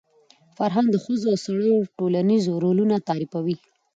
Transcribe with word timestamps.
فرهنګ 0.57 0.87
د 0.91 0.95
ښځو 1.05 1.27
او 1.33 1.37
سړیو 1.45 1.89
ټولنیز 1.97 2.43
رولونه 2.63 2.95
تعریفوي. 3.07 3.55